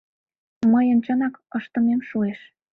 Мыйын 0.71 0.99
чынак 1.05 1.35
ыштымем 1.57 2.01
шуэш. 2.09 2.39